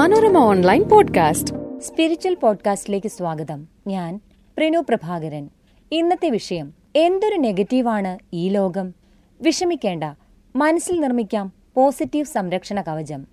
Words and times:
Manorama 0.00 0.38
online 0.38 0.88
podcast. 0.88 1.80
Spiritual 1.80 2.34
പോഡ്കാസ്റ്റിലേക്ക് 2.34 3.06
സ്വാഗതം. 3.06 3.68
ഞാൻ 3.86 4.20
പ്രിനു 4.56 4.78
പ്രഭാകരൻ. 4.78 5.48
ഇന്നത്തെ 5.92 6.30
വിഷയം 6.30 6.74
എന്തൊരു 6.96 7.36
നെഗറ്റീവാണ് 7.36 8.18
ഈ 8.32 8.48
ലോകം? 8.48 8.94
വിഷമിക്കേണ്ട 9.40 10.04
മനസ്സിൽ 10.56 11.00
നിർമ്മിക്കാം 11.00 11.52
പോസിറ്റീവ് 11.74 12.26
സംരക്ഷണ 12.26 12.80
കവചം. 12.80 13.26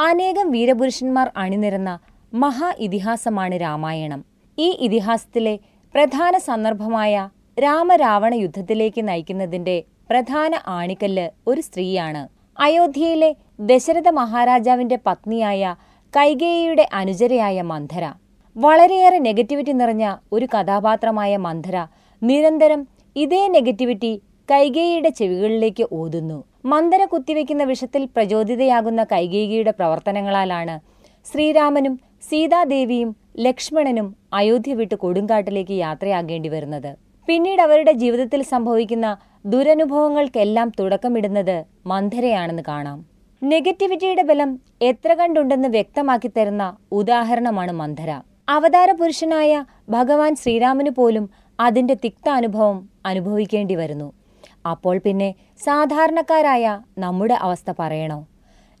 അനേകം 0.00 0.50
വീരപുരുഷന്മാർ 0.50 1.32
അണിനിരന്ന 1.36 1.98
മഹാ 2.34 2.74
ഇതിഹാസമാണ് 2.78 3.60
രാമായണം. 3.60 4.24
ഈ 4.58 4.70
ഇതിഹാസത്തിലെ 4.80 5.56
പ്രധാന 5.94 6.38
സന്ദർഭമായ 6.38 7.28
രാമരാവണ 7.62 8.34
യുദ്ധത്തിലേക്ക് 8.34 9.08
നയിക്കുന്നതിന്റെ 9.08 9.84
പ്രധാന 10.10 10.60
ആണിക്കല്ല് 10.66 11.30
ഒരു 11.46 11.60
സ്ത്രീയാണ്. 11.60 12.28
അയോധ്യയിലെ 12.60 13.36
ദശരഥ 13.60 14.08
മഹാരാജാവിന്റെ 14.08 14.98
പത്നിയായ 15.06 15.74
കൈകേയിയുടെ 16.14 16.88
അനുചരയായ 16.92 17.62
മന്ധര. 17.62 18.04
വളരെയേറെ 18.56 19.18
നെഗറ്റിവിറ്റി 19.18 19.72
നിറഞ്ഞ 19.72 20.04
ഒരു 20.32 20.46
കഥാപാത്രമായ 20.54 21.32
മന്ധര 21.36 21.76
നിരന്തരം 22.22 22.80
ഇതേ 23.16 23.48
നെഗറ്റിവിറ്റി 23.48 24.22
കൈകേയിയുടെ 24.50 25.08
ചെവികളിലേക്ക് 25.08 25.84
ഓതുന്നു. 25.92 26.38
മന്ധര 26.64 27.04
കുത്തിവെക്കുന്ന 27.04 27.64
വിഷത്തിൽ 27.64 28.04
പ്രചോദിതയാകുന്ന 28.04 29.04
കൈകേയിയുടെ 29.12 29.70
പ്രവർത്തനങ്ങളാലാണ് 29.70 30.76
ശ്രീരാമനും 31.26 31.94
സീതാദേവിയും 32.30 33.10
ലക്ഷ്മണനും 33.46 34.08
അയോധ്യ 34.32 34.74
വിട്ട് 34.74 34.94
കൊടുങ്കാട്ടിലേക്ക് 34.94 35.74
യാത്രയാകേണ്ടി 35.84 36.48
വരുന്നത്. 36.48 36.90
പിന്നീട് 37.28 37.62
അവരുടെ 37.62 37.92
ജീവിതത്തിൽ 37.92 38.42
സംഭവിക്കുന്ന 38.42 39.16
ദുരനുഭവങ്ങൾക്കെല്ലാം 39.46 40.72
തുടക്കമിടുന്നത് 40.80 41.56
മന്ധരയാണെന്ന് 41.86 42.62
കാണാം. 42.68 43.17
നെഗറ്റിവിറ്റിയുടെ 43.42 44.22
ബലം 44.22 44.58
എത്ര 44.82 45.14
കണ്ടുണ്ടെന്ന് 45.14 45.68
വ്യക്തമാക്കി 45.68 46.28
തരുന്ന 46.28 46.76
ഉദാഹരണമാണ് 46.92 47.72
മന്ധര 47.72 48.22
അവതാര 48.48 48.92
പുരുഷനായ 48.92 49.64
ഭഗവാൻ 49.88 50.34
ശ്രീരാമന് 50.34 50.90
പോലും 50.90 51.30
അതിന്റെ 51.60 51.94
തിക്താനുഭവം 51.94 52.88
അനുഭവിക്കേണ്ടി 53.06 53.74
വരുന്നു. 53.74 54.12
അപ്പോൾ 54.66 54.98
പിന്നെ 54.98 55.34
സാധാരണക്കാരായ 55.64 56.80
നമ്മുടെ 56.98 57.34
അവസ്ഥ 57.34 57.72
പറയണോ? 57.78 58.18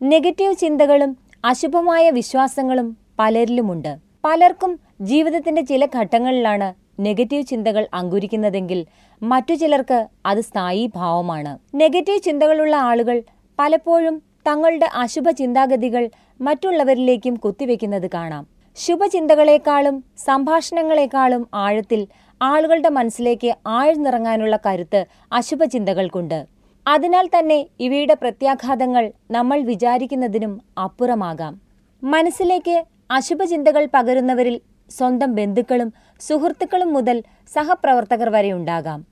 നെഗറ്റീവ് 0.02 0.54
ചിന്തകളും 0.54 1.16
അശുഭമായ 1.44 2.10
വിശ്വാസങ്ങളും 2.10 2.96
പലരിലുമുണ്ട്. 3.18 3.98
പലർക്കും 4.24 4.78
ജീവിതത്തിന്റെ 5.00 5.62
ചില 5.62 5.86
ഘട്ടങ്ങളിലാണ് 5.94 6.74
നെഗറ്റീവ് 7.00 7.42
ചിന്തകൾ 7.42 7.86
അങ്കുരിക്കുന്നതെങ്കിൽ 7.94 8.86
മറ്റു 9.22 9.54
ചിലർക്ക് 9.54 10.06
അത് 10.26 10.40
സ്ഥായി 10.40 10.90
ഭാവമാണ് 10.96 11.58
നെഗറ്റീവ് 11.74 12.20
ചിന്തകളുള്ള 12.20 12.76
ആളുകൾ 12.76 13.22
പലപ്പോഴും 13.58 14.27
തങ്ങളുടെ 14.48 14.86
അശുഭ 14.94 15.30
ചിന്താഗതികൾ 15.30 16.10
മറ്റുള്ളവരിലേക്കും 16.40 17.34
കുത്തിവെക്കുന്നത് 17.34 18.10
കാണാം. 18.14 18.46
ശുഭചിന്തകളെക്കാളും 18.76 20.04
സംഭാഷണങ്ങളെക്കാളും 20.18 21.48
ആഴത്തിൽ 21.54 22.06
ആളുകളുടെ 22.42 22.88
മനസ്സിലേക്ക് 22.88 23.54
ആഴ്ന്നിറങ്ങാനുള്ള 23.66 24.58
കരുത്ത് 24.66 25.06
അശുഭചിന്തകൾക്കുണ്ട്. 25.32 26.46
അതിനാൽ 26.86 27.26
തന്നെ 27.26 27.66
ഇവയുടെ 27.80 28.14
പ്രത്യാഘാതങ്ങൾ 28.14 29.12
നമ്മൾ 29.30 29.60
വിചാരിക്കുന്നതിനും 29.60 30.60
അപ്പുറമാകാം. 30.78 31.60
മനസ്സിലേക്ക് 32.02 32.84
അശുഭചിന്തകൾ 33.10 33.88
പകരുന്നവരിൽ 33.94 34.60
സ്വന്തം 34.90 35.34
ബന്ധുക്കളും 35.34 35.92
സുഹൃത്തുക്കളും 36.20 36.92
മുതൽ 36.92 37.22
സഹപ്രവർത്തകർ 37.54 38.28
വരെ 38.28 38.52
ഉണ്ടാകാം. 38.52 39.06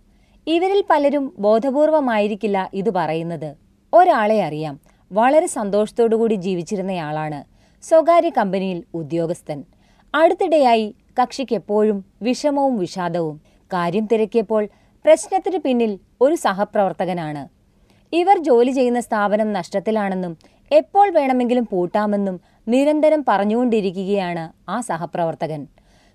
ഇവരിൽ 0.47 0.84
പലരും 0.91 1.34
ബോധപൂർവമായിരിക്കില്ല 1.39 2.70
ഇത് 2.75 2.91
പറയുന്നത്. 2.91 3.55
ഒരാളെ 3.95 4.42
അറിയാം. 4.42 4.81
വളരെ 5.12 5.46
സന്തോഷത്തോടുകൂടി 5.46 6.34
ജീവിച്ചിരുന്നയാളാണ് 6.34 7.44
സ്വകാര്യ 7.82 8.30
കമ്പനിയിൽ 8.38 8.84
ഉദ്യോഗസ്ഥൻ. 8.94 9.64
അടുത്തിടെയായി 10.14 10.94
കക്ഷിക്ക് 11.22 11.54
എപ്പോഴും 11.54 12.04
വിഷമവും 12.22 12.78
വിഷാദവും. 12.78 13.40
കാര്യം 13.72 14.08
തിരക്കിയപ്പോൾ 14.12 14.68
പ്രശ്നത്തിന് 15.05 15.58
പിന്നിൽ 15.58 15.98
ഒരു 16.20 16.34
സഹപ്രവർത്തകനാണ്. 16.34 17.48
ഇവർ 18.12 18.39
ജോലി 18.39 18.70
ചെയ്യുന്ന 18.70 19.00
സ്ഥാപനം 19.00 19.52
നഷ്ടത്തിലാണെന്നും 19.52 20.36
എപ്പോൾ 20.72 21.11
വേണമെങ്കിലും 21.11 21.68
പൂട്ടാമെന്നും 21.72 22.40
നിരന്തരം 22.68 23.24
പറഞ്ഞുകൊണ്ടിരിക്കുകയാണ് 23.28 24.70
ആ 24.70 24.80
സഹപ്രവർത്തകൻ. 24.80 25.66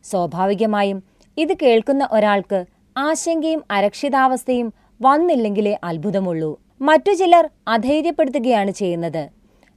സ്വാഭാവികമായും 0.03 1.03
ഇത് 1.38 1.53
കേൾക്കുന്ന 1.62 2.09
ഒരാൾക്ക് 2.12 2.66
ആശങ്കയും 2.97 3.63
അരക്ഷിതാവസ്ഥയും 3.72 4.74
വന്നില്ലെങ്കിലേ 5.01 5.80
അത്ഭുതമുള്ളൂ. 5.84 6.59
മറ്റു 6.81 7.12
ചിലർ 7.12 7.50
അധൈര്യപ്പെടുത്തുകയാണ് 7.68 8.72
ചെയ്യുന്നത്. 8.72 9.30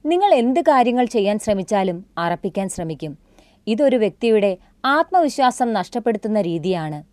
നിങ്ങൾ 0.05 0.33
എന്ത് 0.33 0.59
കാര്യങ്ങൾ 0.59 1.05
ചെയ്യാൻ 1.05 1.39
ശ്രമിച്ചാലും 1.39 2.05
അറപ്പിക്കാൻ 2.17 2.69
ശ്രമിക്കും. 2.69 3.17
ഇതൊരു 3.67 3.97
വ്യക്തിയുടെ 3.97 4.57
ആത്മവിശ്വാസം 4.85 5.73
നഷ്ടപ്പെടുത്തുന്ന 5.73 6.41
രീതിയാണ്. 6.41 7.03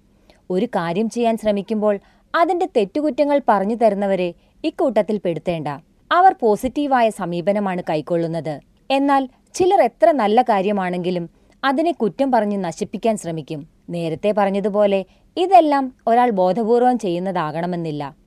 ഒരു 0.51 0.67
കാര്യം 0.67 1.11
ചെയ്യാൻ 1.11 1.37
ശ്രമിക്കുമ്പോൾ 1.37 1.99
അതിന്റെ 2.35 2.69
തെറ്റുകുറ്റങ്ങൾ 2.77 3.41
പറഞ്ഞു 3.49 3.75
തരുന്നവരെ 3.75 4.35
ഇക്കൂട്ടത്തിൽ 4.65 5.21
പെടുത്തേണ്ട. 5.25 5.69
അവർ 6.13 6.35
പോസിറ്റീവായ 6.41 7.11
സമീപനമാണ് 7.11 7.83
കൈക്കൊള്ളുന്നത്. 7.91 8.61
എന്നാൽ 8.91 9.29
ചിലർ 9.55 9.83
എത്ര 9.83 10.11
നല്ല 10.11 10.43
കാര്യമാണെങ്കിലും 10.43 11.31
അതിനെ 11.65 11.93
കുറ്റം 11.93 12.33
പറഞ്ഞ് 12.33 12.65
നശിപ്പിക്കാൻ 12.65 13.17
ശ്രമിക്കും. 13.17 13.69
നേരത്തെ 13.91 14.35
പറഞ്ഞതുപോലെ 14.39 15.05
ഇതെല്ലാം 15.37 15.95
ഒരാൾ 16.07 16.31
ബോധപൂർവം 16.31 16.99
ചെയ്യുന്നതാകണമെന്നില്ല. 16.99 18.22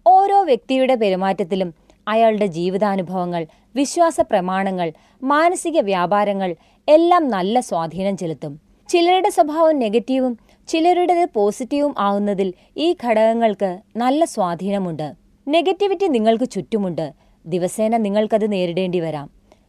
വ്യക്തിയുടെ 0.45 0.95
പെരുമാറ്റത്തിലും 0.95 1.69
അയാളുടെ 2.07 2.45
ജീവിതാനുഭവങ്ങൾ 2.45 3.43
വിശ്വാസ 3.75 4.21
പ്രമാണങ്ങൾ 4.21 4.89
മാനസിക 5.23 5.79
വ്യാപാരങ്ങൾ 5.79 6.55
എല്ലാം 6.87 7.23
നല്ല 7.29 7.59
സ്വാധീനം 7.59 8.17
ചെലുത്തും. 8.17 8.53
ചിലരുടെ 8.89 9.29
സ്വഭാവം 9.29 9.79
നെഗറ്റീവും 9.79 10.33
ചിലരുടേത് 10.67 11.25
പോസിറ്റീവും 11.33 11.93
ആവുന്നതിൽ 11.97 12.53
ഈ 12.77 12.95
ഘടകങ്ങൾക്ക് 13.03 13.71
നല്ല 13.97 14.25
സ്വാധീനമുണ്ട്. 14.25 15.07
നെഗറ്റിവിറ്റി 15.47 16.07
നിങ്ങൾക്ക് 16.07 16.47
ചുറ്റുമുണ്ട്. 16.51 17.13
ദിവസേന 17.45 17.97
നിങ്ങൾക്കത് 17.97 18.51
നേരിടേണ്ടി 18.51 18.99
വരാം. 18.99 19.27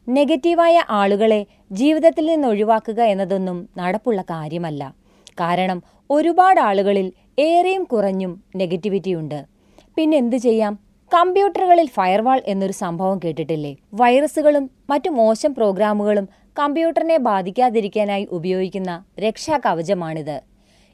നെഗറ്റീവായ 0.09 0.77
ആളുകളെ 0.91 1.47
ജീവിതത്തിൽ 1.73 2.27
നിന്ന് 2.27 2.49
ഒഴിവാക്കുക 2.49 3.01
എന്നതൊന്നും 3.03 3.69
നടപ്പുള്ള 3.79 4.23
കാര്യമല്ല. 4.23 4.83
കാരണം 5.41 5.83
ഒരുപാട് 6.11 6.61
ആളുകളിൽ 6.61 7.13
ഏറെയും 7.39 7.85
കുറഞ്ഞും 7.85 8.33
നെഗറ്റിവിറ്റിയുണ്ട്. 8.57 9.56
പിന്നെ 9.97 10.17
എന്തു 10.17 10.37
ചെയ്യാം? 10.37 10.79
കമ്പ്യൂട്ടറുകളിൽ 11.15 11.87
ഫയർവാൾ 11.87 12.43
എന്നൊരു 12.47 12.73
സംഭവം 12.73 13.21
കേട്ടിട്ടില്ലേ? 13.25 13.77
വൈറസുകളും 13.95 14.71
മറ്റു 14.91 15.11
മോശം 15.11 15.55
പ്രോഗ്രാമുകളും 15.55 16.29
കമ്പ്യൂട്ടറിനെ 16.59 17.17
ബാധിക്കാതിരിക്കാനായി 17.19 18.29
ഉപയോഗിക്കുന്ന 18.31 19.05
രക്ഷാ 19.21 19.59
കവചമാണിത് 19.59 20.41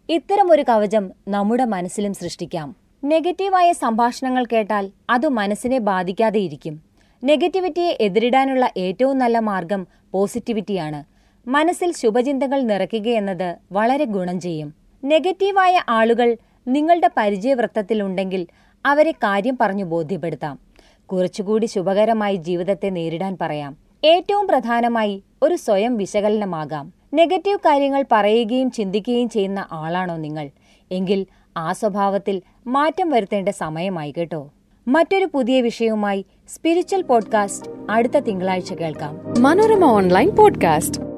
ഇത്തരമൊരു 0.08 0.64
കവചം 0.68 1.10
നമ്മുടെ 1.28 1.64
മനസ്സിലും 1.64 2.14
സൃഷ്ടിക്കാം. 2.14 2.76
നെഗറ്റീവായ 3.04 3.72
സംഭാഷണങ്ങൾ 3.72 4.44
കേട്ടാൽ 4.44 4.90
അത് 5.10 5.28
മനസ്സിനെ 5.28 5.78
ബാധിക്കാതെ 5.78 6.40
ഇരിക്കും. 6.40 6.82
നെഗറ്റിവിറ്റിയെ 7.24 7.98
എതിരിടാനുള്ള 8.00 8.70
ഏറ്റവും 8.76 9.18
നല്ല 9.18 9.38
മാർഗം 9.38 9.86
പോസിറ്റിവിറ്റിയാണ്. 10.12 11.04
മനസ്സിൽ 11.48 11.92
ശുഭചിന്തകൾ 11.92 12.60
നിറയ്ക്കുകയെന്നത് 12.60 13.56
വളരെ 13.72 14.04
ഗുണം 14.04 14.40
ചെയ്യും. 14.40 14.74
നെഗറ്റീവായ 15.04 15.82
ആളുകൾ 15.88 16.36
നിങ്ങളുടെ 16.68 17.10
പരിചയവൃത്തത്തിലുണ്ടെങ്കിൽ 17.16 18.46
അവരെ 18.86 19.10
കാര്യം 19.10 19.58
പറഞ്ഞു 19.60 19.84
ബോധ്യപ്പെടുത്താം. 19.84 20.58
കുറച്ചുകൂടി 21.06 21.66
ശുഭകരമായി 21.66 22.36
ജീവിതത്തെ 22.36 22.88
നേരിടാൻ 22.88 23.38
പറയാം. 23.40 23.76
ഏറ്റവും 24.04 24.48
പ്രധാനമായി 24.48 25.22
ഒരു 25.42 25.54
സ്വയം 25.54 25.96
വിശകലനമാകാം. 25.96 26.92
നെഗറ്റീവ് 27.14 27.58
കാര്യങ്ങൾ 27.58 28.04
പറയുകയും 28.12 28.70
ചിന്തിക്കുകയും 28.70 29.28
ചെയ്യുന്ന 29.28 29.66
ആളാണോ 29.72 30.16
നിങ്ങൾ? 30.16 30.50
എങ്കിൽ 30.92 31.26
ആ 31.56 31.72
സ്വഭാവത്തിൽ 31.72 32.42
മാറ്റം 32.66 33.10
വരുത്തേണ്ട 33.10 33.48
സമയമായി 33.48 34.14
കേട്ടോ. 34.16 34.50
മറ്റൊരു 34.88 35.28
പുതിയ 35.34 35.60
വിഷയവുമായി 35.60 36.24
സ്പിരിച്വൽ 36.48 37.02
പോഡ്കാസ്റ്റ് 37.02 37.70
അടുത്ത 37.90 38.18
തിങ്കളാഴ്ച 38.18 38.72
കേൾക്കാം. 38.72 39.42
Manorama 39.42 39.84
online 39.84 40.30
podcast. 40.30 41.11